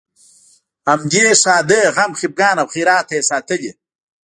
همدې 0.89 1.23
ښادۍ، 1.41 1.83
غم، 1.95 2.11
خپګان 2.19 2.55
او 2.61 2.67
خیرات 2.73 3.03
ته 3.07 3.13
یې 3.17 3.23
ساتلې. 3.29 3.71